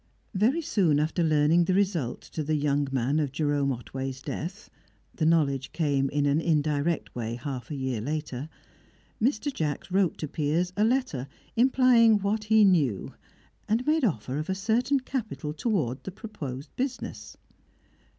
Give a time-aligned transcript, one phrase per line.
[0.33, 4.67] Very soon after learning the result to the young man of Jerome Otway's death
[5.13, 8.49] (the knowledge came in an indirect way half a year later),
[9.21, 9.53] Mr.
[9.53, 13.13] Jacks wrote to Piers a letter implying what he knew,
[13.69, 17.37] and made offer of a certain capital towards the proposed business.